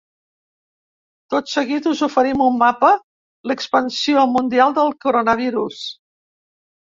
Tot 1.33 1.51
seguit 1.51 1.89
us 1.91 2.01
oferim 2.07 2.41
un 2.45 2.57
mapa 2.61 2.89
l’expansió 3.51 4.25
mundial 4.33 4.75
del 4.81 4.91
coronavirus. 5.07 5.85